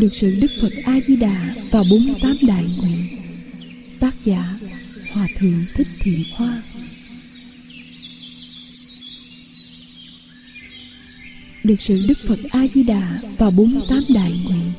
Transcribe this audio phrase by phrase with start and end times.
[0.00, 3.08] được sự Đức Phật A Di Đà và 48 đại nguyện.
[4.00, 4.58] Tác giả
[5.12, 6.62] Hòa thượng Thích Thiện Hoa.
[11.64, 14.72] Được sự Đức Phật A Di Đà và 48 đại nguyện.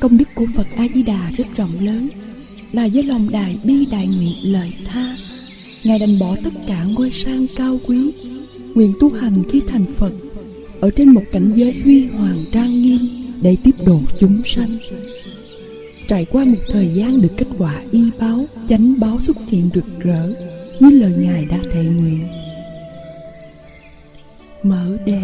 [0.00, 2.08] Công đức của Phật A Di Đà rất rộng lớn,
[2.72, 5.16] là với lòng đại bi đại nguyện lợi tha.
[5.84, 8.12] Ngài đành bỏ tất cả ngôi sang cao quý,
[8.74, 10.12] nguyện tu hành khi thành Phật
[10.80, 14.78] ở trên một cảnh giới huy hoàng trang nghiêm để tiếp độ chúng sanh.
[16.08, 19.84] Trải qua một thời gian được kết quả y báo, chánh báo xuất hiện rực
[19.98, 20.32] rỡ
[20.80, 22.28] như lời ngài đã thệ nguyện.
[24.62, 25.22] Mở đề.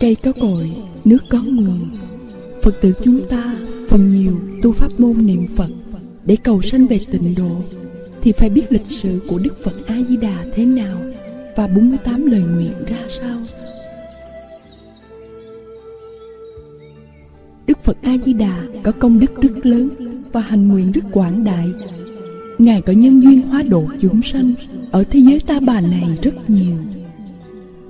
[0.00, 0.70] Cây có cội,
[1.04, 1.90] nước có nguồn.
[2.62, 3.54] Phật tử chúng ta
[3.88, 5.70] phần nhiều tu pháp môn niệm phật
[6.24, 7.56] để cầu sanh về tịnh độ
[8.22, 11.11] thì phải biết lịch sử của đức phật a di đà thế nào
[11.56, 13.38] và 48 lời nguyện ra sao.
[17.66, 19.88] Đức Phật A Di Đà có công đức rất lớn
[20.32, 21.72] và hành nguyện rất quảng đại.
[22.58, 24.54] Ngài có nhân duyên hóa độ chúng sanh
[24.90, 26.76] ở thế giới ta bà này rất nhiều.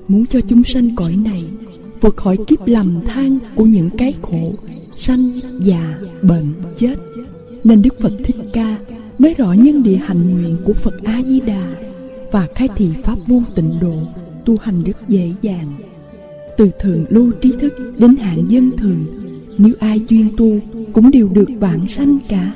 [0.09, 1.45] Muốn cho chúng sanh cõi này
[2.01, 4.53] vượt khỏi kiếp lầm than của những cái khổ
[4.97, 6.95] sanh, già, bệnh, chết.
[7.65, 8.79] Nên Đức Phật Thích Ca
[9.19, 11.75] nói rõ nhân địa hành nguyện của Phật A Di Đà
[12.33, 13.95] và khai thị pháp môn tịnh độ,
[14.45, 15.75] tu hành rất dễ dàng.
[16.57, 19.05] Từ thường lưu trí thức đến hạng dân thường,
[19.59, 20.59] nếu ai chuyên tu
[20.93, 22.53] cũng đều được vãng sanh cả.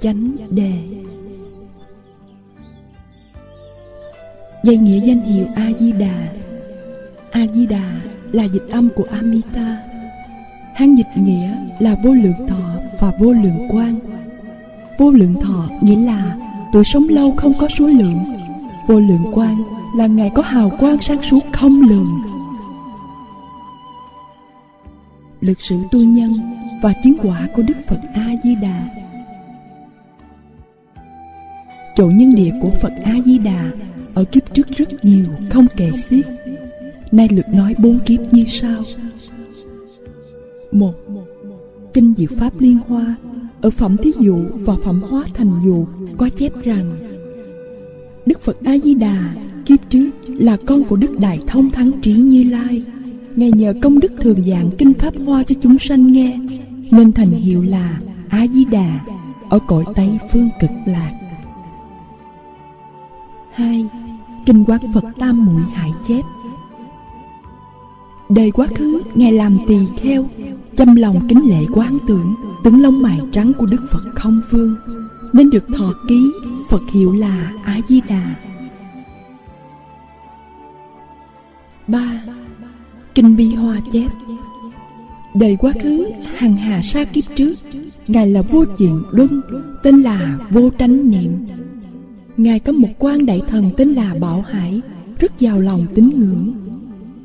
[0.00, 0.72] Chánh đề.
[4.64, 6.32] Dây nghĩa danh hiệu a di đà
[7.30, 8.00] a di đà
[8.32, 9.82] là dịch âm của amita.
[10.74, 13.98] Hán dịch nghĩa là vô lượng thọ và vô lượng quang.
[14.98, 16.36] Vô lượng thọ nghĩa là
[16.72, 18.24] tuổi sống lâu không có số lượng.
[18.88, 19.62] Vô lượng quan
[19.96, 22.22] là ngài có hào quang sáng suốt không lường.
[25.40, 26.34] Lực sử tu nhân
[26.82, 29.02] và chiến quả của đức phật a di đà
[31.96, 33.70] chỗ nhân địa của phật a di đà
[34.14, 36.26] ở kiếp trước rất nhiều, không kể xiết.
[37.12, 38.82] Nay lượt nói bốn kiếp như sau.
[40.72, 40.94] Một,
[41.94, 43.16] kinh diệu pháp liên hoa
[43.62, 45.86] ở phẩm thí dụ và phẩm hóa thành dụ
[46.16, 46.96] có chép rằng
[48.26, 49.34] Đức Phật A Di Đà
[49.66, 52.82] kiếp trước là con của Đức Đại Thông Thắng Trí Như Lai.
[53.36, 56.38] Ngài nhờ công đức thường dạng kinh pháp hoa cho chúng sanh nghe,
[56.90, 59.00] nên thành hiệu là A Di Đà
[59.48, 61.12] ở cõi Tây phương cực lạc.
[63.52, 63.86] hai
[64.46, 66.22] Kinh quán Phật Tam Muội Hải chép
[68.28, 70.24] Đời quá khứ Ngài làm tỳ kheo
[70.76, 72.34] Chăm lòng kính lệ quán tưởng,
[72.64, 74.76] Tướng lông mày trắng của Đức Phật không phương
[75.32, 76.32] Nên được thọ ký
[76.68, 78.34] Phật hiệu là A Di Đà.
[81.86, 82.22] ba,
[83.14, 84.10] Kinh Bi Hoa chép.
[85.34, 86.06] Đời quá khứ,
[86.36, 87.54] hằng hà sa kiếp trước,
[88.08, 89.40] Ngài là vua diện luân,
[89.82, 91.46] Tên là vô tránh niệm.
[92.36, 94.80] Ngài có một quan đại thần tên là Bảo Hải,
[95.18, 96.54] Rất giàu lòng tín ngưỡng.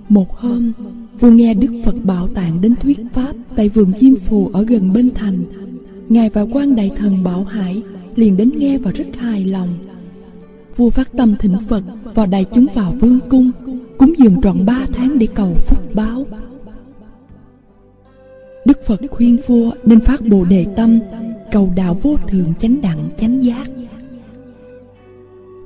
[0.10, 0.72] Một hôm
[1.20, 4.94] Vua nghe Đức Phật Bảo Tạng đến thuyết pháp Tại vườn Diêm Phù ở gần
[4.94, 5.44] bên thành.
[6.10, 7.84] Ngài và quan đại thần Bảo Hải
[8.16, 9.78] liền đến nghe và rất hài lòng.
[10.78, 13.52] Vua phát tâm thỉnh phật và đại chúng vào vương cung,
[13.98, 16.26] cúng dường trọn ba tháng để cầu phúc báo.
[18.66, 21.00] Đức phật khuyên vua nên phát bồ đề tâm,
[21.52, 23.70] cầu đạo vô thường chánh đẳng, chánh giác.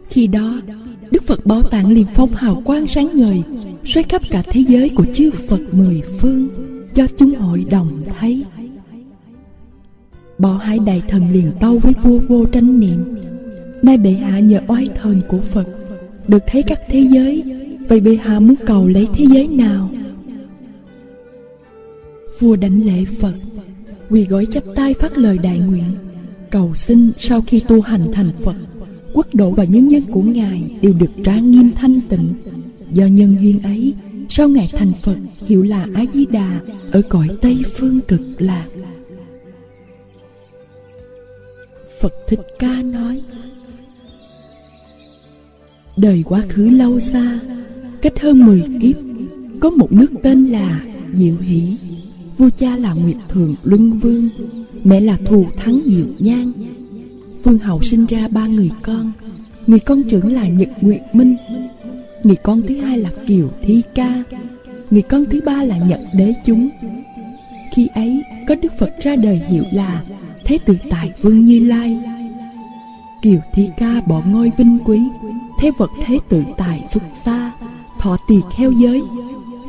[0.09, 0.61] Khi đó
[1.11, 3.41] đức phật bảo tạng liền phong hào quang sáng ngời
[3.85, 6.49] xoay khắp cả thế giới của chư phật mười phương
[6.95, 8.44] cho chúng hội đồng thấy.
[10.38, 13.16] Bảo hải đại thần liền tâu với vua vô tranh niệm.
[13.83, 15.67] Nay bệ hạ nhờ oai thần của Phật,
[16.27, 17.43] Được thấy các thế giới,
[17.89, 19.89] Vậy bệ hạ muốn cầu lấy thế giới nào?
[22.39, 23.33] Vua đảnh lễ Phật,
[24.09, 25.91] Quỳ gối chắp tay phát lời đại nguyện,
[26.49, 28.55] Cầu xin sau khi tu hành thành Phật.
[29.13, 32.34] Quốc độ và nhân dân của Ngài Đều được trang nghiêm thanh tịnh.
[32.93, 33.93] Do nhân duyên ấy,
[34.29, 35.17] Sau Ngài thành Phật,
[35.47, 36.59] Hiệu là A-di-đà
[36.91, 38.66] Ở cõi Tây Phương cực lạc.
[42.02, 43.22] Phật Thích Ca nói,
[45.97, 47.40] Đời quá khứ lâu xa,
[48.02, 48.96] Cách hơn 10 kiếp,
[49.59, 51.78] Có một nước tên là Diệu Hỷ.
[52.37, 54.29] Vua cha là Nguyệt Thượng Luân Vương,
[54.84, 56.52] Mẹ là Thù Thắng Diệu Nhan
[57.43, 59.11] Vương hậu sinh ra ba người con.
[59.67, 61.35] Người con trưởng là Nhật Nguyệt Minh.
[62.23, 64.23] Người con thứ hai là Kiều Thi Ca.
[64.91, 66.70] Người con thứ ba là Nhật Đế Chúng.
[67.76, 70.03] Khi ấy, có Đức Phật ra đời hiệu là
[70.46, 71.99] Thế tự tại vương Như Lai.
[73.22, 74.99] Kiều Thi Ca bỏ ngôi vinh quý,
[75.59, 77.52] Thế vật thế tự tại xuất gia
[77.99, 79.02] Thọ tỳ kheo giới.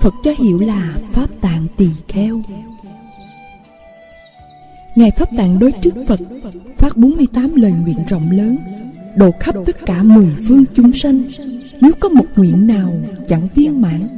[0.01, 2.43] Phật cho hiểu là Pháp tạng tỳ kheo.
[4.97, 6.21] Ngài Pháp Tạng đối trước Phật,
[6.79, 8.57] Phát 48 lời nguyện rộng lớn,
[9.17, 11.23] Độ khắp tất cả mười phương chúng sanh.
[11.81, 12.93] Nếu có một nguyện nào
[13.29, 14.09] chẳng viên mãn,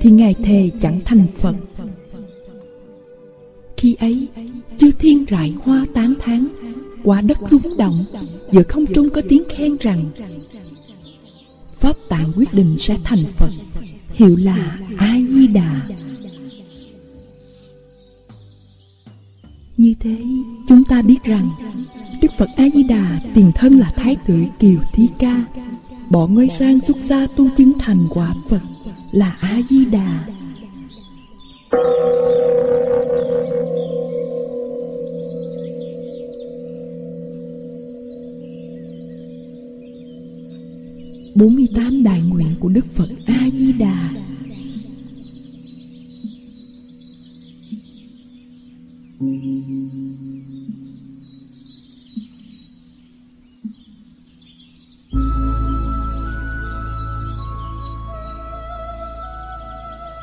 [0.00, 1.56] Thì Ngài thề chẳng thành Phật.
[3.76, 4.28] Khi ấy,
[4.78, 6.48] Chư thiên rải hoa tán thán,
[7.04, 8.04] Quả đất rung động
[8.52, 10.04] Giữa không trung có tiếng khen rằng
[11.80, 13.50] Pháp Tạng quyết định sẽ thành Phật.
[14.12, 15.80] Hiệu là A-di-đà
[20.06, 20.16] thế
[20.68, 21.50] chúng ta biết rằng
[22.22, 25.44] Đức Phật A-di-đà tiền thân là Thái tử Kiều Thi Ca
[26.10, 28.60] Bỏ ngôi sang xuất gia tu chứng thành quả Phật
[29.12, 30.26] là A-di-đà
[41.34, 44.15] bốn mươi tám đại nguyện của Đức Phật A Di Đà.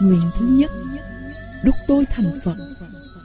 [0.04, 0.72] Nguyện thứ nhất.
[1.64, 2.56] Đúc tôi thành Phật.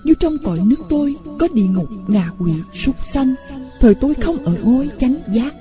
[0.04, 3.34] Như trong cõi nước tôi Có địa ngục ngạ quỷ súc sanh,
[3.80, 5.54] Thời tôi không ở ngôi chánh giác.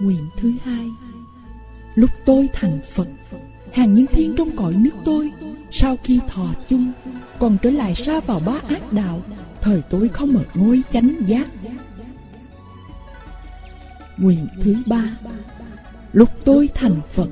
[0.00, 0.86] Nguyện thứ hai.
[1.94, 3.08] Lúc tôi thành Phật,
[3.72, 5.30] Hàng nhân thiên trong cõi nước tôi,
[5.70, 6.92] Sau khi thọ chung,
[7.38, 9.22] Còn trở lại xa vào bá ác đạo,
[9.60, 11.46] Thời tôi không ở ngôi chánh giác.
[14.16, 15.16] Nguyện thứ ba.
[16.12, 17.28] Lúc tôi thành Phật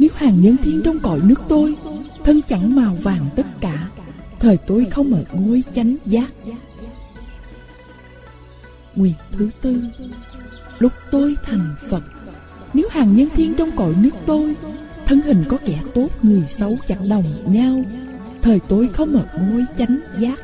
[0.00, 1.76] nếu hàng nhân thiên trong cõi nước tôi,
[2.24, 3.88] Thân chẳng màu vàng tất cả,
[4.38, 6.32] Thời tôi không ở ngôi chánh giác.
[8.96, 9.82] Nguyện thứ tư,
[10.78, 12.02] Lúc tôi thành Phật,
[12.74, 14.54] Nếu hàng nhân thiên trong cõi nước tôi,
[15.06, 17.82] Thân hình có kẻ tốt người xấu chẳng đồng nhau,
[18.42, 20.40] Thời tôi không ở ngôi chánh giác.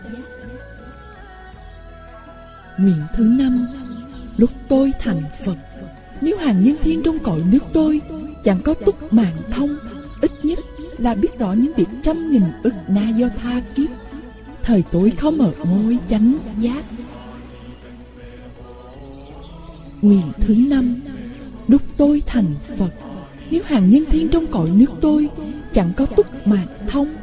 [2.79, 3.67] Nguyện thứ năm,
[4.37, 5.56] Lúc tôi thành Phật,
[6.20, 8.00] Nếu hàng nhân thiên trong cõi nước tôi
[8.47, 9.77] Chẳng có túc mạng thông,
[10.21, 10.59] Ít nhất
[10.99, 13.89] là biết rõ những việc trăm nghìn ức na do tha kiếp.
[14.63, 16.85] Thời tối khó mở ngôi chánh giác.
[20.03, 21.03] Nguyện thứ năm,
[21.69, 22.91] Đúc tôi thành Phật.
[23.51, 25.29] Nếu hàng nhân thiên trong cõi nước tôi,
[25.73, 27.15] Chẳng có túc mạng thông,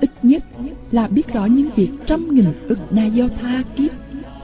[0.00, 0.44] Ít nhất
[0.92, 3.90] là biết rõ những việc trăm nghìn ức na do tha kiếp.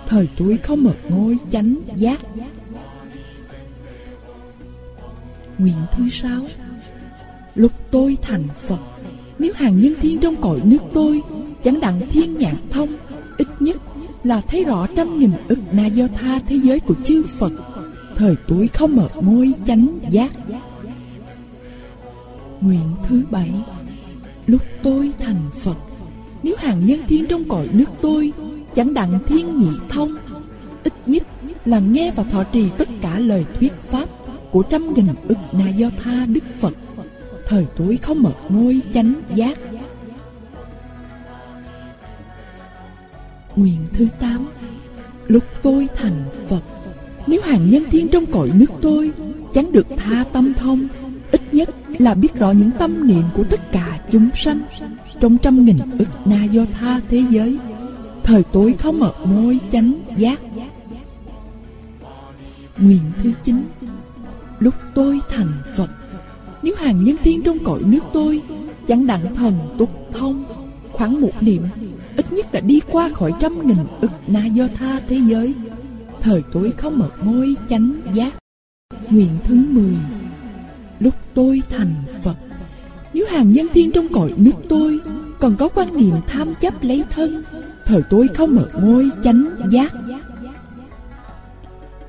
[0.09, 2.21] Thời tuổi không mở ngôi chánh giác.
[5.58, 6.41] Nguyện thứ sáu
[7.55, 8.81] Lúc tôi thành Phật,
[9.38, 11.23] Nếu hàng nhân thiên trong cõi nước tôi,
[11.64, 12.88] Chẳng đặng thiên nhạc thông,
[13.38, 13.76] Ít nhất
[14.25, 17.53] là thấy rõ trăm nghìn ức na do tha thế giới của chư Phật,
[18.17, 20.32] thời tuổi không mở môi chánh giác.
[22.61, 23.50] Nguyện thứ bảy,
[24.47, 25.76] Lúc tôi thành Phật,
[26.43, 28.32] Nếu hàng nhân thiên trong cõi nước tôi,
[28.75, 30.17] Chẳng đặng thiên nhị thông,
[30.85, 31.26] Ít nhất
[31.64, 34.09] là nghe và thọ trì tất cả lời thuyết pháp
[34.56, 36.75] của trăm nghìn ức na do tha Đức Phật.
[37.47, 39.58] Thời tuổi không mở ngôi chánh giác.
[43.57, 44.49] Nguyện thứ tám,
[45.26, 46.61] Lúc tôi thành Phật,
[47.26, 49.12] nếu hàng nhân thiên trong cõi nước tôi
[49.54, 50.88] Chẳng được tha tâm thông,
[51.33, 54.61] Ít nhất là biết rõ những tâm niệm của tất cả chúng sanh
[55.21, 57.59] Trong trăm nghìn ức na do tha thế giới.
[58.23, 60.40] Thời tối không mở ngôi chánh giác.
[62.78, 63.64] Nguyện thứ chín
[64.58, 65.90] Lúc tôi thành Phật,
[66.62, 68.42] Nếu hàng nhân thiên trong cõi nước tôi
[68.88, 70.44] Chẳng đặng thần túc thông,
[70.92, 71.62] Khoảng một niệm,
[72.16, 75.54] Ít nhất là đi qua khỏi trăm nghìn ức na do tha thế giới.
[76.20, 78.34] Thời tôi không mở ngôi chánh giác.
[79.10, 79.96] Nguyện thứ mười.
[81.00, 82.36] Lúc tôi thành phật,
[83.12, 85.00] nếu hàng nhân thiên trong cõi nước tôi
[85.38, 87.44] còn có quan niệm tham chấp lấy thân,
[87.84, 89.92] thời tôi không mở ngôi chánh giác.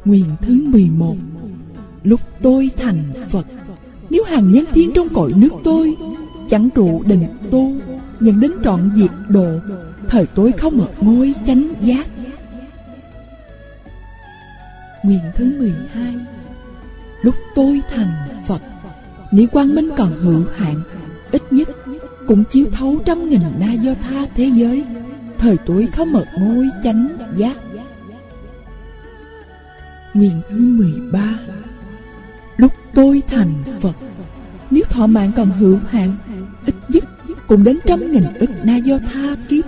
[0.05, 1.15] Nguyện thứ mười một
[2.07, 3.45] lúc tôi thành phật,
[4.09, 5.95] nếu hàng nhân thiên trong cõi nước tôi
[6.49, 7.73] chẳng trụ định tu,
[8.19, 9.59] nhận đến trọn diệt độ,
[10.09, 12.07] thời tôi không mở ngôi chánh giác
[15.03, 16.15] Nguyện thứ 12
[17.21, 18.13] Lúc tôi thành
[18.47, 18.61] Phật
[19.31, 20.75] Nếu quang minh còn hữu hạn,
[21.31, 21.69] Ít nhất
[22.27, 24.83] cũng chiếu thấu trăm nghìn na do tha thế giới,
[25.37, 27.57] Thời tuổi khó mở ngôi chánh giác
[30.13, 31.56] Nguyện thứ 13 ba
[32.97, 33.93] tôi thành Phật.
[34.71, 36.11] Nếu thọ mạng còn hữu hạn,
[36.65, 37.03] Ít nhất
[37.47, 39.65] cũng đến trăm nghìn ức na do tha kiếp.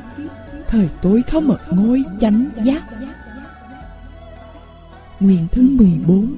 [0.67, 2.83] Thời tôi khó mở ngôi chánh giác.
[5.19, 6.35] Nguyện thứ 14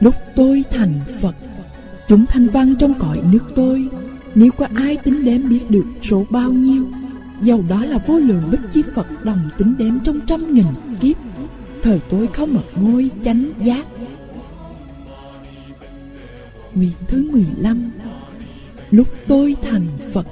[0.00, 1.34] Lúc tôi thành Phật,
[2.08, 3.88] Chúng thanh văn trong cõi nước tôi.
[4.34, 6.84] Nếu có ai tính đếm biết được số bao nhiêu,
[7.42, 10.66] Dầu đó là vô lượng bích chi Phật đồng tính đếm trong trăm nghìn
[11.00, 11.16] kiếp,
[11.82, 13.86] Thời tôi không ở ngôi chánh giác.
[16.74, 17.90] Nguyện thứ 15
[18.90, 20.26] Lúc tôi thành Phật,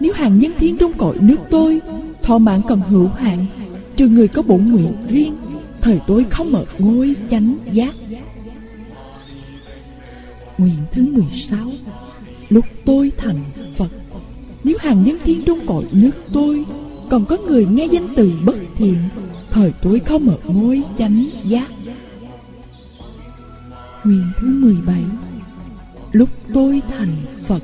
[0.00, 1.80] Nếu hàng nhân thiên trong cõi nước tôi
[2.22, 3.46] Thọ mạng còn hữu hạn,
[3.96, 5.36] Trừ người có bổn nguyện riêng,
[5.80, 7.94] Thời tôi không ở ngôi chánh giác.
[10.58, 11.58] Nguyện thứ 16
[12.48, 13.40] Lúc tôi thành
[13.76, 13.90] Phật,
[14.64, 16.64] Nếu hàng nhân thiên trong cõi nước tôi
[17.10, 18.98] Còn có người nghe danh từ bất thiện,
[19.50, 21.68] Thời tôi không ở ngôi chánh giác.
[24.04, 25.02] Nguyện thứ 17
[26.18, 27.62] Lúc tôi thành Phật,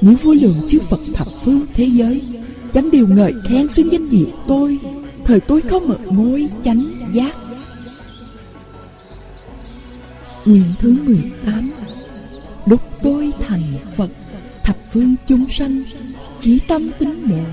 [0.00, 2.22] Những vô lượng chư Phật thập phương thế giới
[2.72, 4.78] Chẳng điều ngợi khen xưng danh hiệu tôi,
[5.24, 7.36] Thời tôi không mở ngôi chánh giác.
[10.44, 11.70] Nguyện thứ 18
[12.66, 13.62] Lúc tôi thành
[13.96, 14.10] Phật,
[14.62, 15.82] Thập phương chúng sanh,
[16.40, 17.44] Chí tâm tính mộ,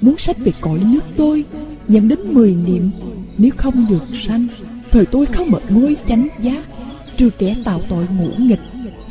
[0.00, 1.44] Muốn sách về cõi nước tôi,
[1.88, 2.90] Nhận đến 10 niệm,
[3.38, 4.46] Nếu không được sanh,
[4.90, 6.64] Thời tôi không mở ngôi chánh giác,
[7.16, 8.60] Trừ kẻ tạo tội ngũ nghịch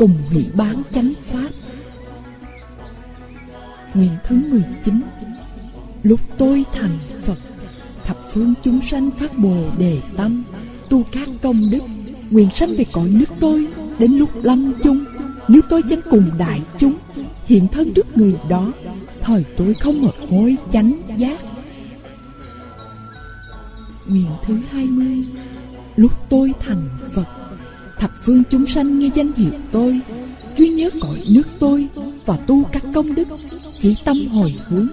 [0.01, 1.49] Cùng hỷ bán chánh pháp.
[3.93, 5.01] Nguyện thứ 19
[6.03, 7.37] Lúc tôi thành Phật,
[8.05, 10.43] Thập phương chúng sanh phát bồ đề tâm,
[10.89, 11.79] Tu các công đức,
[12.31, 13.67] Nguyện sanh về cõi nước tôi,
[13.99, 15.05] Đến lúc lâm chung,
[15.47, 16.95] Nếu tôi chẳng cùng đại chúng,
[17.45, 18.71] Hiện thân trước người đó,
[19.21, 21.39] Thời tôi không ở ngôi chánh giác.
[24.07, 25.23] Nguyện thứ 20
[25.95, 27.40] Lúc tôi thành Phật
[28.01, 30.01] Thập phương chúng sanh nghe danh hiệu tôi
[30.57, 31.87] Duy nhớ cõi nước tôi
[32.25, 33.27] Và tu các công đức,
[33.81, 34.87] Chỉ tâm hồi hướng.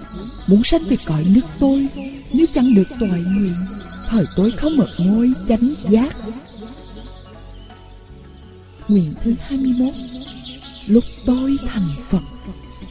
[0.47, 1.87] Muốn sanh về cõi nước tôi,
[2.33, 3.53] Nếu chẳng được toại nguyện,
[4.09, 6.15] Thời tôi không ở ngôi chánh giác.
[8.87, 9.93] Nguyện thứ 21
[10.87, 12.23] Lúc tôi thành Phật,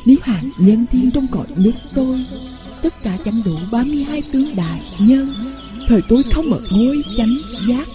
[0.06, 2.24] Nếu hạng nhân thiên trong cõi nước tôi,
[2.82, 5.34] Tất cả chẳng đủ 32 tướng đại nhân,
[5.88, 7.36] Thời tôi không ở ngôi chánh
[7.68, 7.88] giác.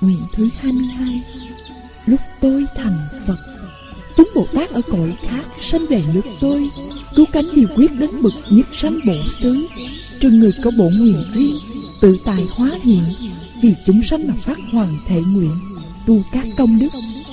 [0.00, 1.22] Nguyện thứ 22
[2.06, 3.38] Lúc tôi thành Phật,
[4.16, 6.70] Chúng Bồ Tát ở cõi khác sanh về nước tôi,
[7.16, 9.66] Cứu cánh điều quyết đến bực nhất sanh bộ xứ.
[10.20, 11.56] Trừ người có bổ nguyện riêng,
[12.00, 13.02] Tự tài hóa hiện,
[13.62, 15.50] Vì chúng sanh mà phát hoàn thể nguyện.
[16.06, 16.88] Tu các công đức,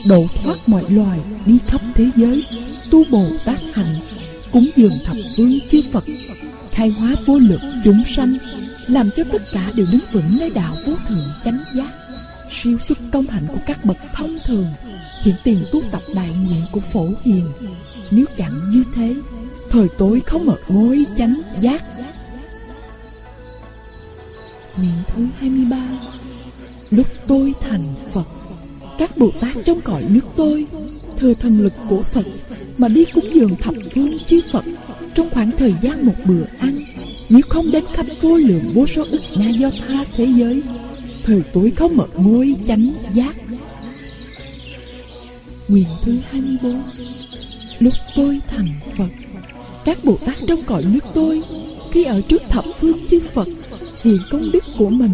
[0.07, 2.45] Độ thoát mọi loài Đi khắp thế giới.
[2.91, 4.01] Tu Bồ Tát hạnh,
[4.51, 6.03] Cúng dường thập phương chư Phật.
[6.71, 8.33] Khai hóa vô lực chúng sanh,
[8.87, 12.04] Làm cho tất cả đều đứng vững nơi đạo vô thượng chánh giác.
[12.61, 14.65] Siêu xuất công hạnh của các bậc thông thường,
[15.21, 17.51] Hiện tiền tu tập đại nguyện của phổ hiền.
[18.11, 19.15] Nếu chẳng như thế,
[19.69, 21.83] Thời tối không ở ngôi chánh giác.
[24.77, 25.77] Nguyện thứ 23
[26.91, 28.25] Lúc tôi thành Phật,
[28.97, 30.67] Các Bồ Tát trong cõi nước tôi
[31.19, 32.25] Thừa thần lực của Phật
[32.77, 34.65] Mà đi cúng dường thập phương chư Phật
[35.15, 36.79] Trong khoảng thời gian một bữa ăn,
[37.29, 40.63] Nếu không đến khắp vô lượng vô số ức na do tha thế giới
[41.25, 43.35] Thời tối không mở ngôi chánh giác.
[45.67, 46.81] Nguyện thứ 24
[47.79, 48.67] Lúc tôi thành
[48.97, 49.09] Phật,
[49.85, 51.41] Các Bồ Tát trong cõi nước tôi,
[51.91, 53.47] Khi ở trước thập phương chư Phật,
[54.03, 55.11] Hiện công đức của mình,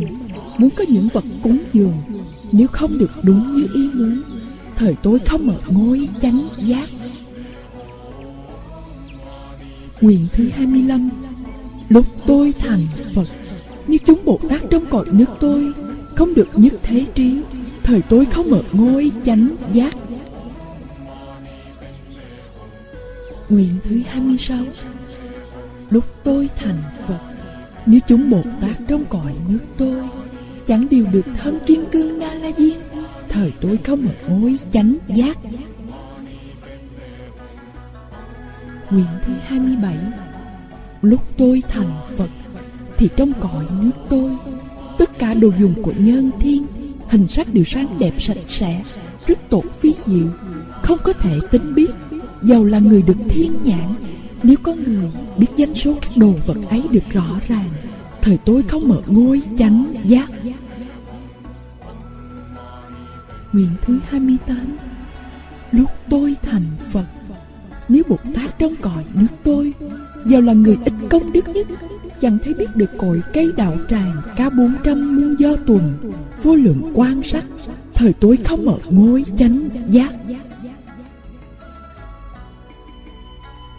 [0.58, 1.98] Muốn có những vật cúng dường,
[2.52, 4.22] Nếu không được đúng như ý muốn,
[4.76, 6.90] Thời tôi không mở ngôi chánh giác.
[10.02, 11.10] Nguyện thứ 25
[11.90, 13.28] Lúc tôi thành Phật,
[13.88, 15.74] Như chúng Bồ Tát trong cõi nước tôi
[16.16, 17.42] không được nhất thế trí,
[17.84, 19.96] Thời tôi không mở ngôi chánh giác.
[23.50, 24.58] Nguyện thứ 26
[25.90, 27.20] Lúc tôi thành Phật,
[27.86, 29.96] Nếu chúng Bồ Tát trong cõi nước tôi,
[30.68, 32.78] Chẳng điều được thân kiên cương Na La Diên
[33.30, 35.38] Thời tôi không một ngôi chánh giác.
[38.90, 39.98] Nguyện thứ 27
[41.02, 42.30] Lúc tôi thành Phật,
[42.98, 44.32] Thì trong cõi nước tôi
[45.02, 46.66] Tất cả đồ dùng của nhân thiên
[47.10, 48.84] Hình sắc đều sáng đẹp sạch sẽ,
[49.28, 50.28] Rất tốt phi diệu,
[50.84, 51.92] Không có thể tính biết.
[52.44, 53.94] Giàu là người được thiên nhãn.
[54.44, 57.70] Nếu có người biết danh số các đồ vật ấy được rõ ràng,
[58.22, 60.30] Thời tôi không mở ngôi chánh giác.
[63.54, 64.78] Nguyện thứ 28
[65.72, 67.06] Lúc tôi thành Phật,
[67.90, 69.74] Nếu Bồ Tát trong cõi nước tôi,
[70.26, 71.68] giàu là người ít công đức nhất.
[72.22, 76.14] Chẳng thấy biết được cội cây đạo tràng Ca bốn trăm muôn do tuần.
[76.44, 77.46] Vô lượng quan sắc
[77.94, 80.14] Thời tối không mở ngôi chánh giác.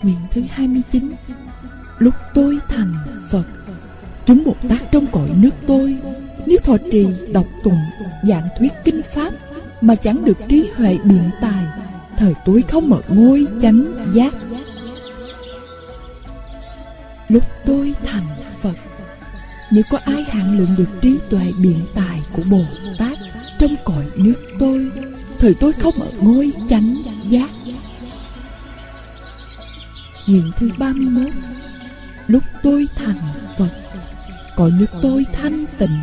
[0.02, 1.12] Nguyện thứ 29
[1.98, 2.94] Lúc tôi thành
[3.30, 3.44] Phật
[4.26, 5.96] Chúng Bồ Tát trong cõi nước tôi.
[6.46, 7.80] Nếu thọ trì, đọc tụng,
[8.22, 9.30] giảng thuyết kinh Pháp
[9.80, 11.64] Mà chẳng được trí huệ biện tài
[12.18, 13.84] Thời tối không mở ngôi chánh
[14.14, 14.34] giác.
[17.32, 18.26] Lúc tôi thành
[18.60, 18.76] Phật.
[19.70, 22.64] Nếu có ai hạn lượng được trí tuệ biện tài của Bồ
[22.98, 23.18] Tát
[23.58, 24.90] Trong cõi nước tôi
[25.38, 27.50] Thời tôi không ở ngôi chánh giác.
[30.26, 31.32] Nguyện thứ 31
[32.26, 33.18] Lúc tôi thành
[33.58, 33.70] Phật,
[34.56, 35.98] Cõi nước tôi thanh tịnh.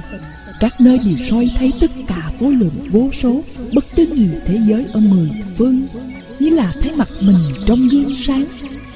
[0.60, 3.44] Các nơi đều soi thấy tất cả vô lượng, vô số,
[3.74, 5.88] Bất tư nghị thế giới ở mười phương.
[6.40, 8.46] Như là thấy mặt mình trong gương sáng.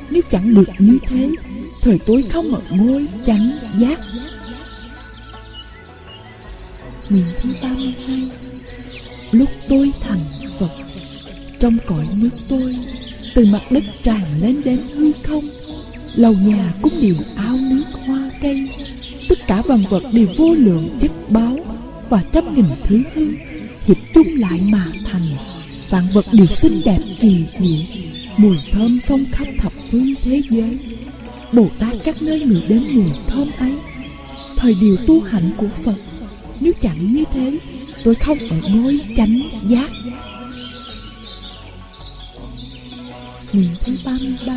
[0.09, 1.29] Nếu chẳng được như thế
[1.83, 3.99] Thời tối không ở ngôi chánh giác.
[7.09, 8.29] Nguyện thứ 32
[9.31, 10.19] Lúc tôi thành
[10.59, 10.71] Phật,
[11.59, 12.77] Trong cõi nước tôi,
[13.35, 15.43] Từ mặt đất tràn lên đến hư không,
[16.15, 18.69] Lầu nhà cũng đều ao nước hoa cây.
[19.29, 21.57] Tất cả vạn vật đều vô lượng chất báo
[22.09, 23.33] Và trăm nghìn thứ hương
[23.85, 25.27] Hiệp chung lại mà thành.
[25.89, 27.99] Vạn vật đều xinh đẹp kỳ diệu,
[28.37, 30.77] Mùi thơm sông khắp thập phương thế giới.
[31.53, 33.74] Bồ Tát các nơi người đến mùi thơm ấy.
[34.57, 35.95] Thời điều tu hạnh của Phật,
[36.60, 37.57] Nếu chẳng như thế,
[38.03, 39.91] Tôi không ở ngôi chánh giác.
[43.53, 44.53] Nguyện thứ 33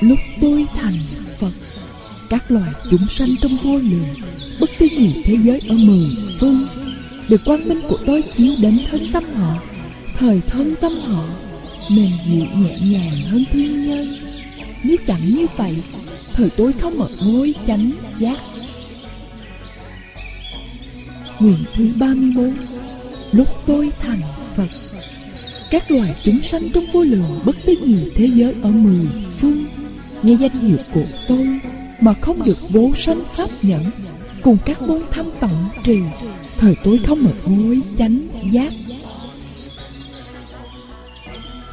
[0.00, 0.98] Lúc tôi thành
[1.38, 1.52] Phật,
[2.30, 4.14] Các loài chúng sanh trong vô lượng,
[4.60, 6.06] Bất tư nghị thế giới ở mười
[6.40, 6.66] phương,
[7.28, 9.54] Được quang minh của tôi chiếu đến thân tâm họ,
[10.18, 11.24] Thời thân tâm họ
[11.90, 14.27] Mềm dịu nhẹ nhàng hơn thiên nhân.
[14.82, 15.76] Nếu chẳng như vậy,
[16.34, 18.38] Thời tôi không ở ngôi chánh giác.
[21.38, 22.50] Nguyện thứ 34
[23.32, 24.20] Lúc tôi thành
[24.56, 24.68] Phật,
[25.70, 29.06] Các loài chúng sanh trong vô lượng bất tư nghị thế giới ở mười
[29.38, 29.64] phương,
[30.22, 31.60] Nghe danh hiệu của tôi
[32.00, 33.90] Mà không được vô sanh pháp nhẫn,
[34.42, 35.98] Cùng các môn thâm tổng trì,
[36.56, 38.20] Thời tôi không ở ngôi chánh
[38.52, 38.72] giác.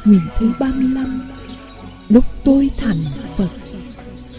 [0.04, 1.20] Nguyện thứ 35
[2.08, 3.04] Lúc tôi thành
[3.36, 3.48] Phật,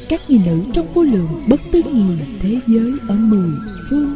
[0.09, 3.51] Các người nữ trong vô lượng bất tư nghị thế giới ở mười
[3.89, 4.15] phương,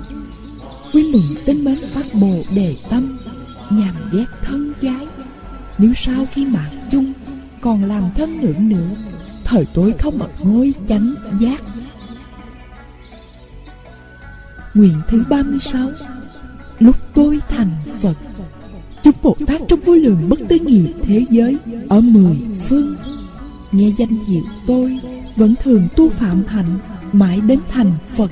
[0.94, 3.18] Vui mừng tin mến phát bồ đề tâm,
[3.70, 5.08] Nhằm ghét thân gái.
[5.78, 7.14] Nếu sau khi mạng chung
[7.62, 8.90] Còn làm thân nữ nữa,
[9.44, 11.62] Thời tối không ở ngôi chánh giác.
[14.74, 15.90] Nguyện thứ 36
[16.80, 17.70] Lúc tôi thành
[18.02, 18.16] Phật,
[19.04, 21.58] Chúng Bồ Tát trong vô lượng bất tư nghị thế giới
[21.90, 22.38] Ở mười
[22.70, 22.96] phương.
[23.71, 24.99] Nghe danh hiệu tôi,
[25.36, 26.79] Vẫn thường tu phạm hạnh,
[27.13, 28.31] Mãi đến thành Phật.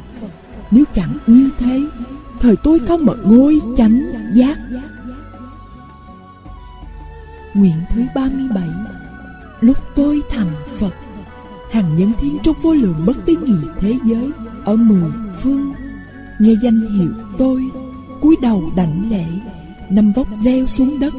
[0.71, 1.82] Nếu chẳng như thế,
[2.39, 4.58] Thời tôi không mở ngôi chánh giác.
[7.54, 8.67] Nguyện thứ 37
[9.62, 10.93] Lúc tôi thành Phật,
[11.71, 14.32] Hàng nhân thiên trong vô lượng bất tín nghị thế giới
[14.65, 15.73] Ở mười phương.
[16.39, 17.62] Nghe danh hiệu tôi,
[18.21, 19.25] cúi đầu đảnh lễ
[19.89, 21.13] Năm vóc gieo xuống đất,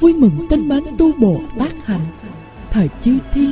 [0.00, 2.06] Vui mừng tinh mến tu Bồ Tát hạnh.
[2.72, 3.50] Thời chư thiên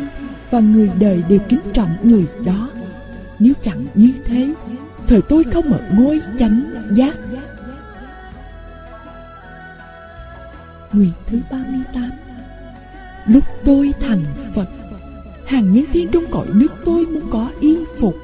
[0.51, 2.71] Và người đời đều kính trọng người đó.
[3.39, 4.55] Nếu chẳng như thế,
[5.07, 7.15] Thời tôi không ở ngôi chánh giác.
[10.93, 12.11] Nguyện thứ 38
[13.27, 14.69] Lúc tôi thành Phật,
[15.47, 18.17] Hàng nhân thiên trong cõi nước tôi muốn có y phục.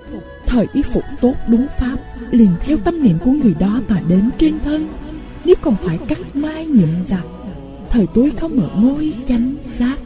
[0.47, 1.97] Thời y phục tốt đúng pháp,
[2.31, 4.89] Liền theo tâm niệm của người đó mà đến trên thân.
[5.45, 7.25] Nếu còn phải cắt mai nhuộm giặt
[7.91, 9.97] Thời tôi không ở ngôi chánh giác.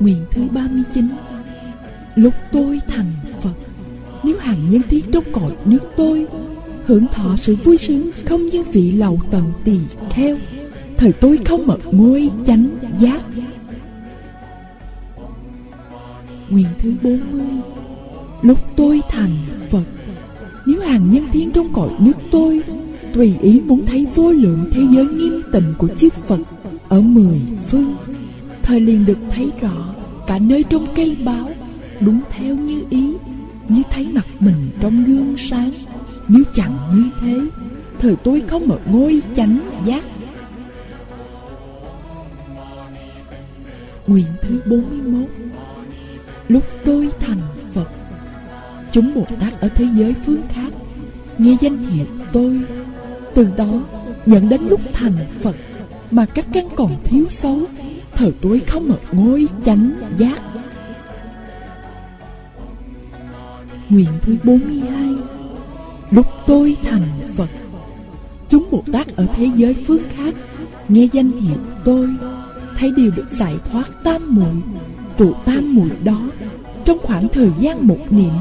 [0.00, 1.08] Nguyện thứ 39
[2.14, 3.54] Lúc tôi thành Phật,
[4.24, 6.26] Nếu hàng nhân thiên trong cõi nước tôi,
[6.86, 9.78] Hưởng thọ sự vui sướng Không như vị lầu tận tỳ
[10.10, 10.36] kheo,
[10.96, 13.20] Thời tôi không mật ngôi chánh giác.
[16.48, 17.46] Nguyện thứ 40
[18.42, 19.36] Lúc tôi thành
[19.70, 19.84] Phật,
[20.66, 22.62] Nếu hàng nhân thiên trong cõi nước tôi,
[23.14, 26.40] Tùy ý muốn thấy vô lượng thế giới nghiêm tịnh của chiếc Phật
[26.88, 27.96] Ở mười phương.
[28.64, 29.94] Thời liền được thấy rõ,
[30.26, 31.50] Cả nơi trong cây báo,
[32.00, 33.14] Đúng theo như ý,
[33.68, 35.70] Như thấy mặt mình trong gương sáng,
[36.28, 37.40] Nếu chẳng như thế,
[37.98, 40.04] Thời tôi không ở ngôi chánh giác.
[44.06, 45.28] Nguyện thứ 41
[46.48, 47.40] Lúc tôi thành
[47.72, 47.88] Phật,
[48.92, 50.72] Chúng Bồ Tát ở thế giới phương khác,
[51.38, 52.60] Nghe danh hiệu tôi,
[53.34, 53.82] Từ đó
[54.26, 55.56] nhận đến lúc thành Phật
[56.10, 57.58] Mà các căn còn thiếu xấu
[58.16, 60.40] Thời tôi không ở ngôi chánh giác.
[63.88, 65.14] Nguyện thứ 42
[66.10, 67.02] Lúc tôi thành
[67.36, 67.48] Phật,
[68.48, 70.34] Chúng Bồ Tát ở thế giới phương khác
[70.88, 72.08] Nghe danh hiệu tôi,
[72.78, 74.54] Thấy điều được giải thoát tam muội,
[75.16, 76.20] Trụ tam muội đó
[76.84, 78.32] Trong khoảng thời gian một niệm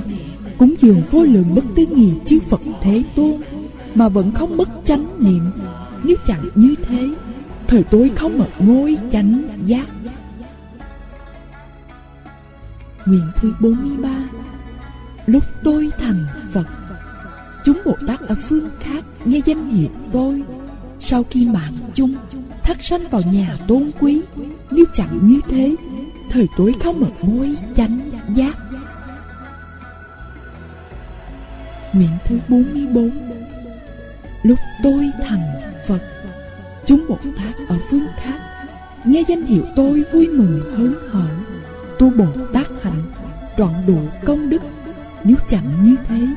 [0.57, 3.41] Cúng dường vô lượng bất tư nghị chư Phật Thế Tôn
[3.95, 5.41] Mà vẫn không mất chánh niệm.
[6.03, 7.09] Nếu chẳng như thế
[7.73, 9.87] Thời tôi không mở ngôi chánh giác.
[13.05, 14.09] Nguyện thứ 43
[15.25, 16.67] Lúc tôi thành Phật,
[17.65, 20.43] Chúng Bồ Tát ở phương khác nghe danh hiệu tôi.
[20.99, 22.13] Sau khi mạng chung
[22.63, 24.21] Thắt sanh vào nhà tôn quý,
[24.71, 25.75] Nếu chẳng như thế,
[26.29, 27.99] Thời tối không mở ngôi chánh
[28.35, 28.57] giác.
[31.93, 33.11] Nguyện thứ 44
[34.43, 35.41] Lúc tôi thành
[35.87, 36.12] Phật
[36.85, 38.39] Chúng một Tát ở phương khác.
[39.03, 41.27] Nghe danh hiệu tôi vui mừng hớn hở.
[41.99, 43.01] Tu Bồ Tát hạnh
[43.57, 44.61] Trọn đủ công đức.
[45.23, 46.27] Nếu chẳng như thế,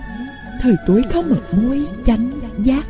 [0.60, 2.30] Thời tuổi có một mối chánh
[2.64, 2.86] giác.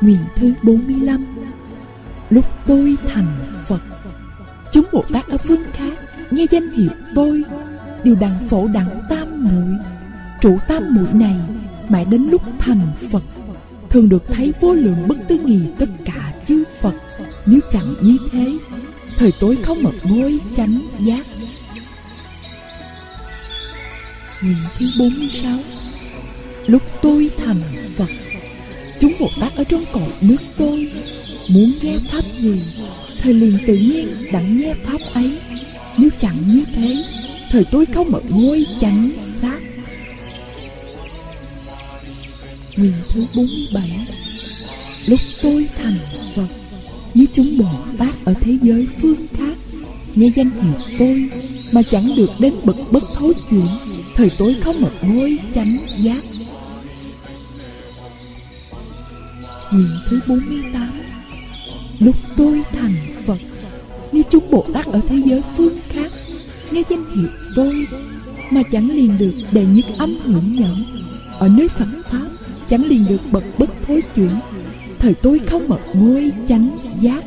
[0.00, 1.26] Nguyện thứ 45
[2.30, 3.26] Lúc tôi thành
[3.66, 3.80] Phật,
[4.72, 5.92] Chúng Bồ Tát ở phương khác.
[6.30, 7.44] Nghe danh hiệu tôi,
[8.04, 9.78] Đều đặng phổ đẳng tam muội.
[10.40, 11.36] Trụ tam muội này
[11.88, 12.80] Mãi đến lúc thành
[13.12, 13.22] Phật.
[13.90, 16.94] Thường được thấy vô lượng bất tư nghì tất cả chư Phật.
[17.46, 18.58] Nếu chẳng như thế,
[19.16, 21.26] Thời tối không mật ngôi chánh giác.
[24.42, 25.58] Nguyện thứ 46
[26.66, 27.60] Lúc tôi thành
[27.96, 28.08] Phật,
[29.00, 30.92] Chúng Bồ Tát ở trong cội nước tôi
[31.54, 32.62] Muốn nghe Pháp gì?
[33.22, 35.38] Thời liền tự nhiên đặng nghe Pháp ấy.
[35.98, 37.04] Nếu chẳng như thế,
[37.50, 39.10] Thời tôi không mở ngôi chánh
[42.78, 44.06] Nguyện thứ 47
[45.06, 45.98] Lúc tôi thành
[46.34, 46.46] Phật,
[47.14, 47.64] Như chúng Bồ
[47.98, 49.56] Tát ở thế giới phương khác,
[50.14, 51.30] Nghe danh hiệu tôi
[51.72, 53.66] Mà chẳng được đến bậc bất thối chuyển,
[54.14, 56.22] Thời tối có một ngôi chánh giác.
[59.72, 60.88] Nguyện thứ 48
[61.98, 63.38] Lúc tôi thành Phật,
[64.12, 66.12] Như chúng Bồ Tát ở thế giới phương khác,
[66.70, 67.86] Nghe danh hiệu tôi
[68.50, 70.84] Mà chẳng liền được đệ nhất âm hưởng nhẫn
[71.38, 72.37] Ở nơi Phật Pháp
[72.70, 74.30] chánh liền được bật bất thối chuyển.
[74.98, 77.24] Thời tôi không mật ngôi chánh giác.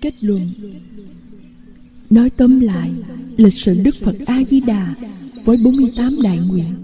[0.00, 0.40] Kết luận.
[2.10, 2.90] Nói tóm lại,
[3.36, 4.94] Lịch sử Đức Phật A-di-đà
[5.44, 6.74] với 48 đại nguyện,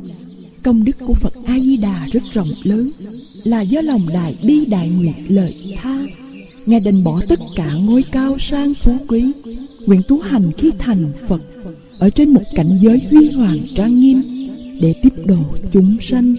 [0.62, 2.90] Công đức của Phật A-di-đà rất rộng lớn,
[3.44, 5.98] Là do lòng đại bi đại nguyện lợi tha.
[6.66, 9.24] Ngài định bỏ tất cả ngôi cao sang phú quý,
[9.86, 11.42] Nguyện tu hành khi thành Phật,
[11.98, 14.22] Ở trên một cảnh giới huy hoàng trang nghiêm
[14.80, 15.38] Để tiếp độ
[15.72, 16.34] chúng sanh.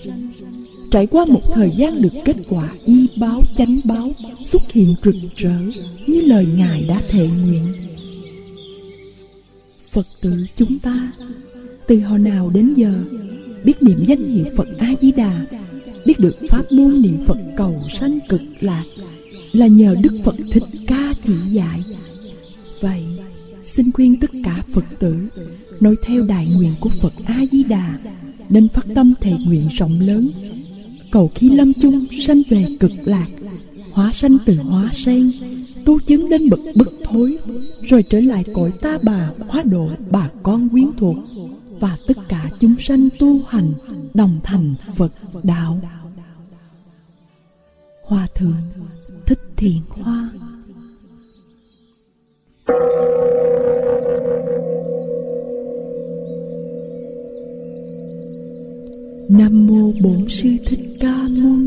[0.91, 4.11] Trải qua một thời gian được kết quả y báo chánh báo,
[4.45, 5.59] Xuất hiện rực rỡ
[6.07, 7.63] như lời Ngài đã thệ nguyện.
[9.91, 11.11] Phật tử chúng ta
[11.87, 12.93] từ hồi nào đến giờ,
[13.63, 15.45] Biết niệm danh hiệu Phật A-di-đà,
[16.05, 18.83] Biết được pháp môn niệm Phật cầu sanh cực lạc
[19.51, 21.83] Là nhờ Đức Phật Thích Ca chỉ dạy.
[22.81, 23.03] Vậy,
[23.61, 25.29] xin khuyên tất cả Phật tử
[25.81, 27.99] Nói theo đại nguyện của Phật A-di-đà,
[28.49, 30.31] Nên phát tâm thề nguyện rộng lớn.
[31.11, 33.27] Cầu khi lâm chung sanh về cực lạc,
[33.91, 35.31] hóa sanh từ hóa sen,
[35.85, 37.37] tu chứng đến bậc bất thối,
[37.81, 41.17] rồi trở lại cõi ta bà hóa độ bà con quyến thuộc
[41.79, 43.73] và tất cả chúng sanh tu hành,
[44.13, 45.13] đồng thành phật
[45.43, 45.79] đạo.
[48.03, 48.61] Hòa thượng,
[49.25, 50.29] thích thiện hoa.
[59.29, 61.66] Nam mô Bổn sư Thích Ca Mâu